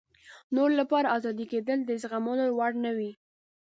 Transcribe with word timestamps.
نورو 0.55 0.73
لپاره 0.81 1.11
ازاري 1.17 1.45
کېدل 1.53 1.79
د 1.85 1.91
زغملو 2.01 2.45
وړ 2.57 2.71
نه 2.85 2.91
وي. 2.97 3.11